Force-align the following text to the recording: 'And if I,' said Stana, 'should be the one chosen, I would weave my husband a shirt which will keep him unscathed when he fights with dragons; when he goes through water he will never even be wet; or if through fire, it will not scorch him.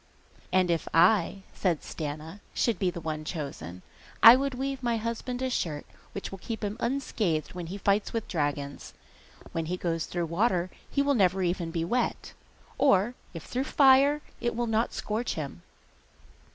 'And 0.51 0.71
if 0.71 0.87
I,' 0.95 1.43
said 1.53 1.83
Stana, 1.83 2.39
'should 2.55 2.79
be 2.79 2.89
the 2.89 2.99
one 2.99 3.23
chosen, 3.23 3.83
I 4.23 4.35
would 4.35 4.55
weave 4.55 4.81
my 4.81 4.97
husband 4.97 5.43
a 5.43 5.49
shirt 5.51 5.85
which 6.13 6.31
will 6.31 6.39
keep 6.39 6.63
him 6.63 6.75
unscathed 6.79 7.53
when 7.53 7.67
he 7.67 7.77
fights 7.77 8.11
with 8.11 8.27
dragons; 8.27 8.95
when 9.51 9.67
he 9.67 9.77
goes 9.77 10.07
through 10.07 10.25
water 10.25 10.71
he 10.89 11.03
will 11.03 11.13
never 11.13 11.43
even 11.43 11.69
be 11.69 11.85
wet; 11.85 12.33
or 12.79 13.13
if 13.35 13.43
through 13.43 13.65
fire, 13.65 14.21
it 14.41 14.55
will 14.55 14.65
not 14.65 14.91
scorch 14.91 15.35
him. 15.35 15.61